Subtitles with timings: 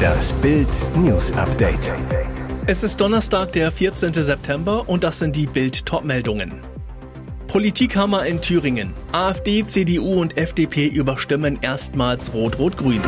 [0.00, 1.92] Das Bild News Update.
[2.66, 4.14] Es ist Donnerstag, der 14.
[4.14, 6.54] September und das sind die Bild Topmeldungen.
[7.48, 8.94] Politikhammer in Thüringen.
[9.12, 13.02] AfD, CDU und FDP überstimmen erstmals Rot-Rot-Grün.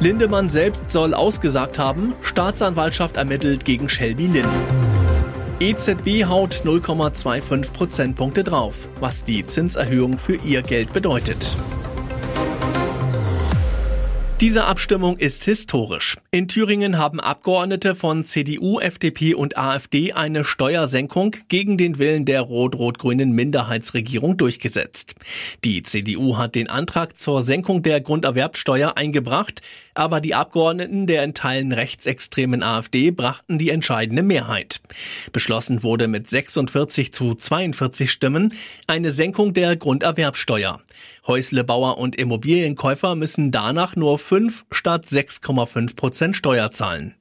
[0.00, 4.48] Lindemann selbst soll ausgesagt haben, Staatsanwaltschaft ermittelt gegen Shelby Lynn.
[5.60, 11.56] EZB haut 0,25 Prozentpunkte drauf, was die Zinserhöhung für ihr Geld bedeutet.
[14.40, 16.16] Diese Abstimmung ist historisch.
[16.30, 22.42] In Thüringen haben Abgeordnete von CDU, FDP und AfD eine Steuersenkung gegen den Willen der
[22.42, 25.16] rot-rot-grünen Minderheitsregierung durchgesetzt.
[25.64, 29.60] Die CDU hat den Antrag zur Senkung der Grunderwerbsteuer eingebracht,
[29.94, 34.80] aber die Abgeordneten der in Teilen rechtsextremen AfD brachten die entscheidende Mehrheit.
[35.32, 38.54] Beschlossen wurde mit 46 zu 42 Stimmen
[38.86, 40.80] eine Senkung der Grunderwerbsteuer.
[41.26, 47.14] Häuslebauer und Immobilienkäufer müssen danach nur 5 statt 6,5 Prozent Steuer zahlen.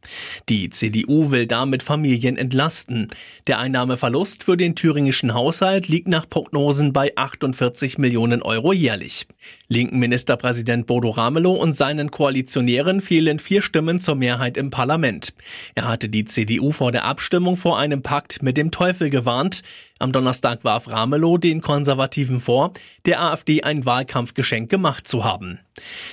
[0.50, 3.08] Die CDU will damit Familien entlasten.
[3.47, 9.25] Der Einnahmeverlust für den thüringischen Haushalt liegt nach Prognosen bei 48 Millionen Euro jährlich.
[9.69, 15.33] Linken Ministerpräsident Bodo Ramelow und seinen Koalitionären fehlen vier Stimmen zur Mehrheit im Parlament.
[15.75, 19.61] Er hatte die CDU vor der Abstimmung vor einem Pakt mit dem Teufel gewarnt.
[20.00, 22.73] Am Donnerstag warf Ramelow den Konservativen vor,
[23.06, 25.59] der AfD ein Wahlkampfgeschenk gemacht zu haben.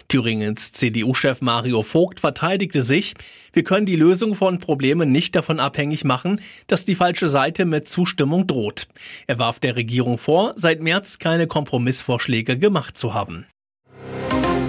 [0.08, 3.14] Thüringens CDU-Chef Mario Vogt verteidigte sich,
[3.52, 7.88] wir können die Lösung von Problemen nicht davon abhängig machen, dass die falsche Seite mit
[7.88, 8.88] Zustimmung droht.
[9.26, 13.46] Er warf der Regierung vor, seit März keine Kompromissvorschläge gemacht zu haben.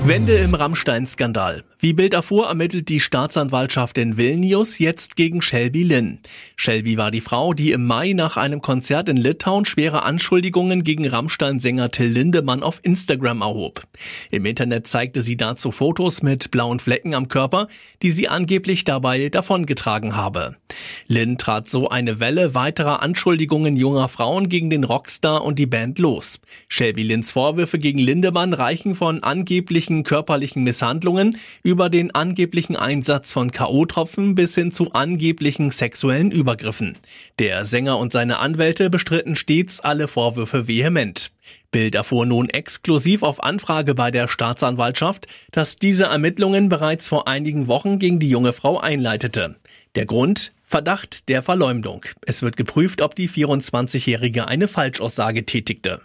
[0.07, 1.63] Wende im Rammstein-Skandal.
[1.79, 6.19] Wie Bild erfuhr, ermittelt die Staatsanwaltschaft in Vilnius jetzt gegen Shelby Lynn.
[6.55, 11.07] Shelby war die Frau, die im Mai nach einem Konzert in Litauen schwere Anschuldigungen gegen
[11.07, 13.81] Rammstein-Sänger Till Lindemann auf Instagram erhob.
[14.29, 17.67] Im Internet zeigte sie dazu Fotos mit blauen Flecken am Körper,
[18.03, 20.55] die sie angeblich dabei davongetragen habe.
[21.07, 25.99] Lynn trat so eine Welle weiterer Anschuldigungen junger Frauen gegen den Rockstar und die Band
[25.99, 26.39] los.
[26.67, 33.51] Shelby Lynns Vorwürfe gegen Lindemann reichen von angeblichen körperlichen Misshandlungen über den angeblichen Einsatz von
[33.51, 36.97] K.O.-Tropfen bis hin zu angeblichen sexuellen Übergriffen.
[37.39, 41.31] Der Sänger und seine Anwälte bestritten stets alle Vorwürfe vehement.
[41.71, 47.67] Bild erfuhr nun exklusiv auf Anfrage bei der Staatsanwaltschaft, dass diese Ermittlungen bereits vor einigen
[47.67, 49.55] Wochen gegen die junge Frau einleitete.
[49.95, 50.53] Der Grund?
[50.63, 52.05] Verdacht der Verleumdung.
[52.25, 56.01] Es wird geprüft, ob die 24-Jährige eine Falschaussage tätigte.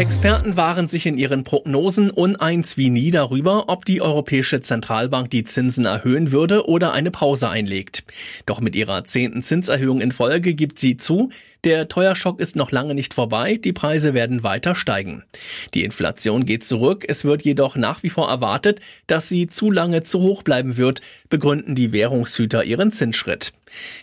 [0.00, 5.44] Experten waren sich in ihren Prognosen uneins wie nie darüber, ob die Europäische Zentralbank die
[5.44, 8.04] Zinsen erhöhen würde oder eine Pause einlegt.
[8.46, 11.28] Doch mit ihrer zehnten Zinserhöhung in Folge gibt sie zu,
[11.64, 15.22] der Teuerschock ist noch lange nicht vorbei, die Preise werden weiter steigen.
[15.74, 20.02] Die Inflation geht zurück, es wird jedoch nach wie vor erwartet, dass sie zu lange
[20.02, 23.52] zu hoch bleiben wird, begründen die Währungshüter ihren Zinsschritt.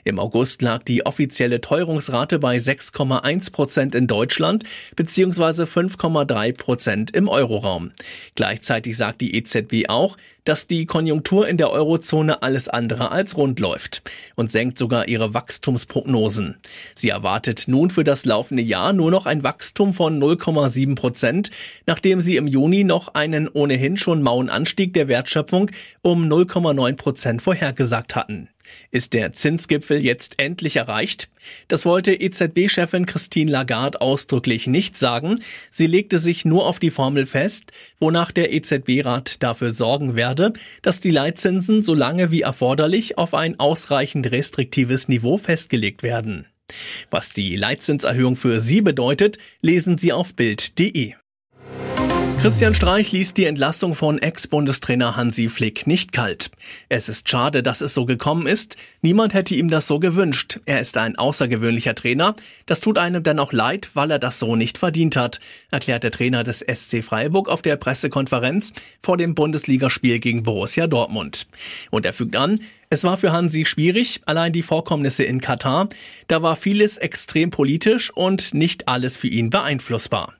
[0.03, 4.63] Im August lag die offizielle Teuerungsrate bei 6,1 Prozent in Deutschland
[4.95, 5.63] bzw.
[5.63, 7.91] 5,3 Prozent im Euroraum.
[8.35, 10.17] Gleichzeitig sagt die EZB auch,
[10.47, 14.01] dass die Konjunktur in der Eurozone alles andere als rund läuft
[14.35, 16.55] und senkt sogar ihre Wachstumsprognosen.
[16.95, 21.51] Sie erwartet nun für das laufende Jahr nur noch ein Wachstum von 0,7 Prozent,
[21.85, 25.69] nachdem sie im Juni noch einen ohnehin schon mauen Anstieg der Wertschöpfung
[26.01, 28.49] um 0,9 Prozent vorhergesagt hatten.
[28.91, 31.29] Ist der Zinsgipfel jetzt endlich erreicht?
[31.67, 35.41] Das wollte EZB-Chefin Christine Lagarde ausdrücklich nicht sagen.
[35.71, 40.99] Sie legte sich nur auf die Formel fest, wonach der EZB-Rat dafür sorgen werde, dass
[40.99, 46.47] die Leitzinsen so lange wie erforderlich auf ein ausreichend restriktives Niveau festgelegt werden.
[47.09, 51.13] Was die Leitzinserhöhung für Sie bedeutet, lesen Sie auf Bild.de.
[52.39, 56.51] Christian Streich ließ die Entlassung von Ex-Bundestrainer Hansi Flick nicht kalt.
[56.87, 58.77] Es ist schade, dass es so gekommen ist.
[59.01, 60.59] Niemand hätte ihm das so gewünscht.
[60.65, 62.35] Er ist ein außergewöhnlicher Trainer.
[62.67, 65.39] Das tut einem dann auch leid, weil er das so nicht verdient hat,
[65.71, 68.71] erklärt der Trainer des SC Freiburg auf der Pressekonferenz
[69.01, 71.47] vor dem Bundesligaspiel gegen Borussia Dortmund.
[71.89, 75.89] Und er fügt an, es war für Hansi schwierig, allein die Vorkommnisse in Katar.
[76.29, 80.33] Da war vieles extrem politisch und nicht alles für ihn beeinflussbar.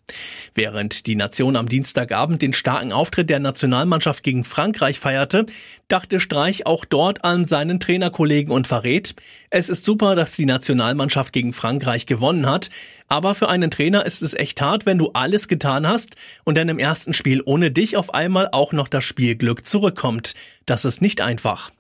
[0.55, 5.45] Während die Nation am Dienstagabend den starken Auftritt der Nationalmannschaft gegen Frankreich feierte,
[5.87, 9.15] dachte Streich auch dort an seinen Trainerkollegen und verrät,
[9.51, 12.69] es ist super, dass die Nationalmannschaft gegen Frankreich gewonnen hat,
[13.07, 16.67] aber für einen Trainer ist es echt hart, wenn du alles getan hast und dann
[16.67, 20.33] im ersten Spiel ohne dich auf einmal auch noch das Spielglück zurückkommt.
[20.65, 21.71] Das ist nicht einfach.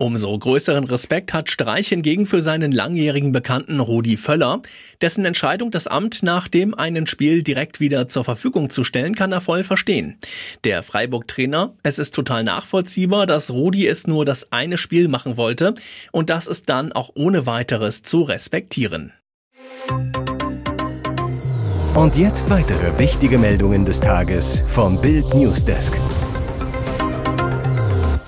[0.00, 4.62] Umso größeren Respekt hat Streich hingegen für seinen langjährigen Bekannten Rudi Völler.
[5.00, 9.32] Dessen Entscheidung, das Amt nach dem einen Spiel direkt wieder zur Verfügung zu stellen, kann
[9.32, 10.16] er voll verstehen.
[10.62, 15.74] Der Freiburg-Trainer, es ist total nachvollziehbar, dass Rudi es nur das eine Spiel machen wollte
[16.12, 19.12] und das ist dann auch ohne weiteres zu respektieren.
[21.96, 25.94] Und jetzt weitere wichtige Meldungen des Tages vom Bild Newsdesk.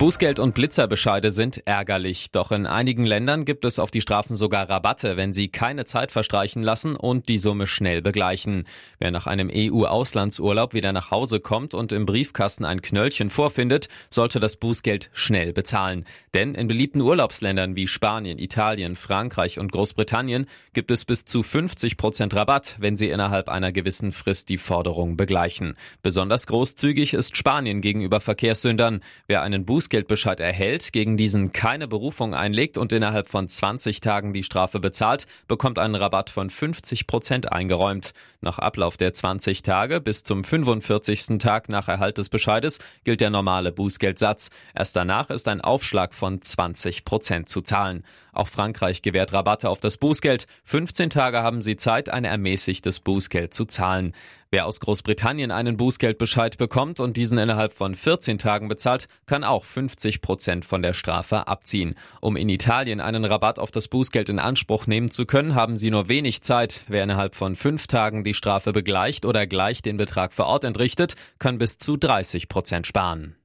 [0.01, 4.67] Bußgeld und Blitzerbescheide sind ärgerlich, doch in einigen Ländern gibt es auf die Strafen sogar
[4.67, 8.63] Rabatte, wenn sie keine Zeit verstreichen lassen und die Summe schnell begleichen.
[8.97, 14.39] Wer nach einem EU-Auslandsurlaub wieder nach Hause kommt und im Briefkasten ein Knöllchen vorfindet, sollte
[14.39, 16.05] das Bußgeld schnell bezahlen.
[16.33, 21.97] Denn in beliebten Urlaubsländern wie Spanien, Italien, Frankreich und Großbritannien gibt es bis zu 50
[21.97, 25.75] Prozent Rabatt, wenn sie innerhalb einer gewissen Frist die Forderung begleichen.
[26.01, 29.01] Besonders großzügig ist Spanien gegenüber Verkehrssündern.
[29.27, 34.31] Wer einen Bußgeld Bußgeldbescheid erhält, gegen diesen keine Berufung einlegt und innerhalb von 20 Tagen
[34.31, 38.13] die Strafe bezahlt, bekommt einen Rabatt von 50 Prozent eingeräumt.
[38.39, 41.39] Nach Ablauf der 20 Tage bis zum 45.
[41.39, 44.49] Tag nach Erhalt des Bescheides gilt der normale Bußgeldsatz.
[44.73, 48.05] Erst danach ist ein Aufschlag von 20 Prozent zu zahlen.
[48.31, 50.45] Auch Frankreich gewährt Rabatte auf das Bußgeld.
[50.63, 54.13] 15 Tage haben sie Zeit, ein ermäßigtes Bußgeld zu zahlen.
[54.53, 59.63] Wer aus Großbritannien einen Bußgeldbescheid bekommt und diesen innerhalb von 14 Tagen bezahlt, kann auch
[59.63, 61.95] 50 Prozent von der Strafe abziehen.
[62.19, 65.89] Um in Italien einen Rabatt auf das Bußgeld in Anspruch nehmen zu können, haben sie
[65.89, 66.83] nur wenig Zeit.
[66.89, 71.15] Wer innerhalb von fünf Tagen die Strafe begleicht oder gleich den Betrag vor Ort entrichtet,
[71.39, 73.37] kann bis zu 30 Prozent sparen.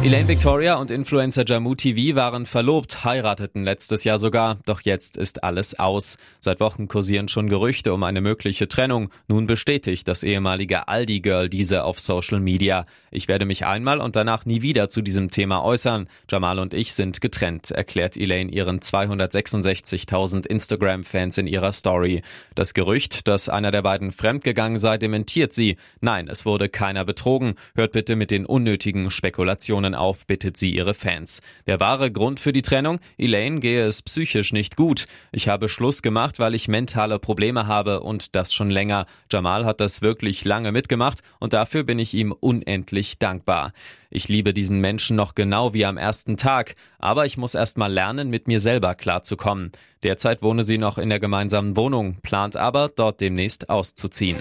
[0.00, 5.42] Elaine Victoria und Influencer Jammu TV waren verlobt, heirateten letztes Jahr sogar, doch jetzt ist
[5.42, 6.18] alles aus.
[6.38, 9.10] Seit Wochen kursieren schon Gerüchte um eine mögliche Trennung.
[9.26, 12.84] Nun bestätigt das ehemalige Aldi-Girl diese auf Social Media.
[13.10, 16.08] Ich werde mich einmal und danach nie wieder zu diesem Thema äußern.
[16.30, 22.22] Jamal und ich sind getrennt, erklärt Elaine ihren 266.000 Instagram-Fans in ihrer Story.
[22.54, 25.76] Das Gerücht, dass einer der beiden fremdgegangen sei, dementiert sie.
[26.00, 27.54] Nein, es wurde keiner betrogen.
[27.74, 31.40] Hört bitte mit den unnötigen Spekulationen Depressionen auf, bittet sie ihre Fans.
[31.66, 32.98] Der wahre Grund für die Trennung?
[33.16, 35.06] Elaine gehe es psychisch nicht gut.
[35.32, 39.06] Ich habe Schluss gemacht, weil ich mentale Probleme habe und das schon länger.
[39.30, 43.72] Jamal hat das wirklich lange mitgemacht und dafür bin ich ihm unendlich dankbar.
[44.10, 47.92] Ich liebe diesen Menschen noch genau wie am ersten Tag, aber ich muss erst mal
[47.92, 49.72] lernen, mit mir selber klarzukommen.
[50.02, 54.38] Derzeit wohne sie noch in der gemeinsamen Wohnung, plant aber, dort demnächst auszuziehen.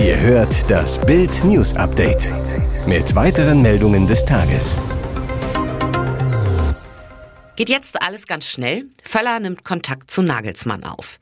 [0.00, 2.30] Ihr hört das Bild News Update
[2.88, 4.78] mit weiteren Meldungen des Tages.
[7.54, 8.86] Geht jetzt alles ganz schnell?
[9.02, 11.18] Völler nimmt Kontakt zu Nagelsmann auf.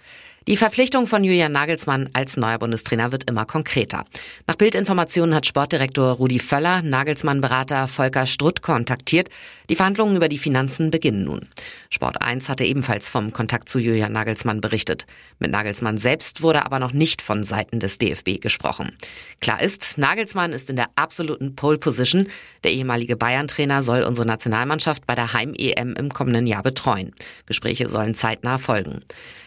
[0.49, 4.05] Die Verpflichtung von Julian Nagelsmann als neuer Bundestrainer wird immer konkreter.
[4.47, 9.29] Nach Bildinformationen hat Sportdirektor Rudi Völler Nagelsmann-Berater Volker Strutt kontaktiert.
[9.69, 11.49] Die Verhandlungen über die Finanzen beginnen nun.
[11.91, 15.07] Sport 1 hatte ebenfalls vom Kontakt zu Julian Nagelsmann berichtet.
[15.41, 18.97] Mit Nagelsmann selbst wurde aber noch nicht von Seiten des DFB gesprochen.
[19.41, 22.29] Klar ist, Nagelsmann ist in der absoluten Pole Position.
[22.63, 27.11] Der ehemalige Bayern-Trainer soll unsere Nationalmannschaft bei der Heim-EM im kommenden Jahr betreuen.
[27.47, 29.01] Gespräche sollen zeitnah folgen.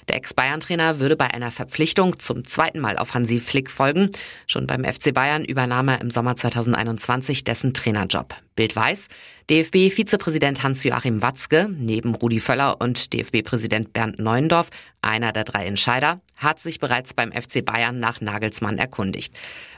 [0.10, 4.10] Der Ex-Bayern-Trainer würde bei einer Verpflichtung zum zweiten Mal auf Hansi Flick folgen.
[4.48, 8.34] Schon beim FC Bayern übernahm er im Sommer 2021 dessen Trainerjob.
[8.60, 9.08] Bild weiß,
[9.50, 14.70] DFB-Vizepräsident Hans-Joachim Watzke, neben Rudi Völler und DFB-Präsident Bernd Neuendorf,
[15.02, 19.34] einer der drei Entscheider, hat sich bereits beim FC Bayern nach Nagelsmann erkundigt.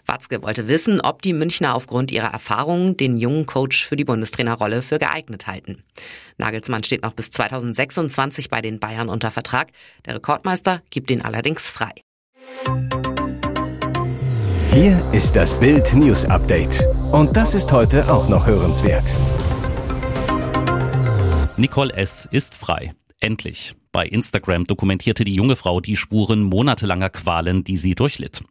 [0.07, 4.81] Watzke wollte wissen, ob die Münchner aufgrund ihrer Erfahrungen den jungen Coach für die Bundestrainerrolle
[4.81, 5.83] für geeignet halten.
[6.39, 9.67] Nagelsmann steht noch bis 2026 bei den Bayern unter Vertrag.
[10.07, 11.91] Der Rekordmeister gibt ihn allerdings frei.
[14.71, 16.83] Hier ist das Bild News Update.
[17.11, 19.13] Und das ist heute auch noch hörenswert.
[21.57, 22.27] Nicole S.
[22.31, 22.93] ist frei.
[23.19, 23.75] Endlich.
[23.93, 28.41] Bei Instagram dokumentierte die junge Frau die Spuren monatelanger Qualen, die sie durchlitt.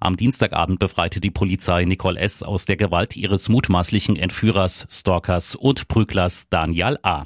[0.00, 2.42] Am Dienstagabend befreite die Polizei Nicole S.
[2.42, 7.22] aus der Gewalt ihres mutmaßlichen Entführers, Stalkers und Prüglers Daniel A.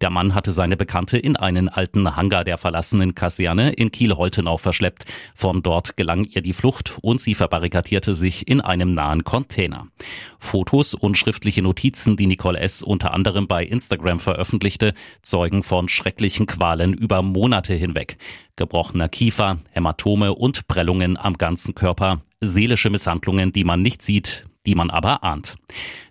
[0.00, 5.06] Der Mann hatte seine Bekannte in einen alten Hangar der verlassenen Kaserne in Kiel-Holtenau verschleppt.
[5.34, 9.88] Von dort gelang ihr die Flucht und sie verbarrikadierte sich in einem nahen Container.
[10.38, 12.80] Fotos und schriftliche Notizen, die Nicole S.
[12.80, 18.18] unter anderem bei Instagram veröffentlichte, zeugen von schrecklichen Qualen über Monate hinweg
[18.54, 24.74] gebrochener Kiefer, Hämatome und Prellungen am ganzen Körper, seelische Misshandlungen, die man nicht sieht, die
[24.74, 25.56] man aber ahnt.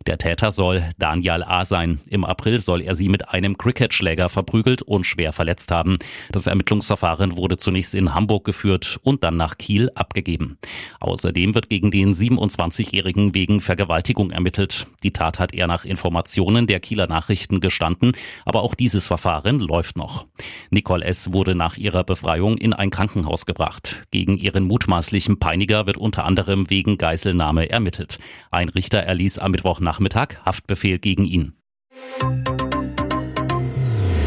[0.08, 1.66] Der Täter soll Daniel A.
[1.66, 2.00] sein.
[2.10, 5.98] Im April soll er sie mit einem Cricketschläger verprügelt und schwer verletzt haben.
[6.32, 10.58] Das Ermittlungsverfahren wurde zunächst in Hamburg geführt und dann nach Kiel abgegeben.
[11.00, 14.88] Außerdem wird gegen den 27-Jährigen wegen Vergewaltigung ermittelt.
[15.04, 18.14] Die Tat hat er nach Informationen der Kieler Nachrichten gestanden,
[18.46, 20.26] aber auch dieses Verfahren läuft noch.
[20.70, 21.34] Nicole S.
[21.34, 24.04] wurde nach ihrer Befreiung in ein Krankenhaus gebracht.
[24.12, 28.20] Gegen ihren mutmaßlichen Peiniger wird unter anderem wegen Geiselnahme ermittelt.
[28.52, 31.54] Ein Richter erließ am Mittwochnachmittag Haftbefehl gegen ihn.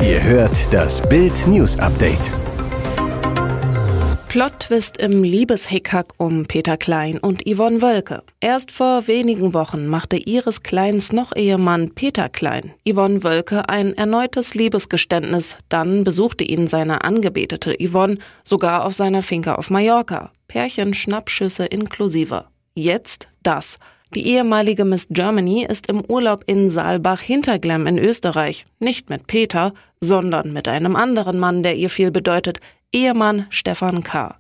[0.03, 2.33] Ihr hört das Bild News Update.
[4.33, 8.23] Plot-Twist im Liebeshickhack um Peter Klein und Yvonne Wölke.
[8.41, 14.55] Erst vor wenigen Wochen machte ihres Kleins noch Ehemann Peter Klein, Yvonne Wölke, ein erneutes
[14.55, 15.59] Liebesgeständnis.
[15.69, 20.33] Dann besuchte ihn seine angebetete Yvonne sogar auf seiner Finca auf Mallorca.
[20.49, 22.47] Pärchen Schnappschüsse inklusive.
[22.75, 23.79] Jetzt das.
[24.15, 28.65] Die ehemalige Miss Germany ist im Urlaub in Saalbach Hinterglemm in Österreich.
[28.79, 32.61] Nicht mit Peter, sondern mit einem anderen Mann, der ihr viel bedeutet,
[32.95, 34.37] Ehemann Stefan K.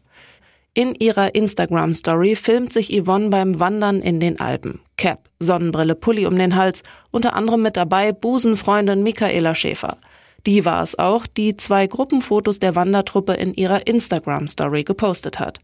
[0.74, 4.80] In ihrer Instagram-Story filmt sich Yvonne beim Wandern in den Alpen.
[4.98, 9.96] Cap, Sonnenbrille, Pulli um den Hals, unter anderem mit dabei Busenfreundin Michaela Schäfer.
[10.46, 15.60] Die war es auch, die zwei Gruppenfotos der Wandertruppe in ihrer Instagram-Story gepostet hat.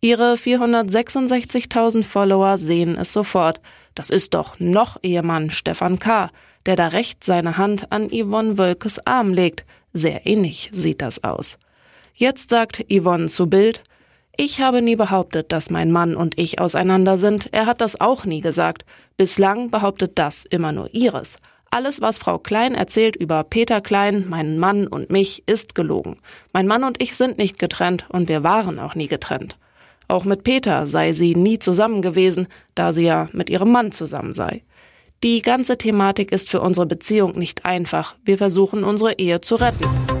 [0.00, 3.60] Ihre 466.000 Follower sehen es sofort.
[3.94, 6.30] Das ist doch noch Ehemann Stefan K.,
[6.66, 9.64] der da rechts seine Hand an Yvonne Wölkes Arm legt.
[9.92, 11.58] Sehr ähnlich sieht das aus.
[12.16, 13.82] Jetzt sagt Yvonne zu Bild,
[14.36, 17.48] ich habe nie behauptet, dass mein Mann und ich auseinander sind.
[17.52, 18.84] Er hat das auch nie gesagt.
[19.16, 21.38] Bislang behauptet das immer nur ihres.
[21.70, 26.18] Alles, was Frau Klein erzählt über Peter Klein, meinen Mann und mich, ist gelogen.
[26.52, 29.56] Mein Mann und ich sind nicht getrennt und wir waren auch nie getrennt.
[30.06, 34.34] Auch mit Peter sei sie nie zusammen gewesen, da sie ja mit ihrem Mann zusammen
[34.34, 34.62] sei.
[35.24, 38.14] Die ganze Thematik ist für unsere Beziehung nicht einfach.
[38.24, 40.13] Wir versuchen unsere Ehe zu retten.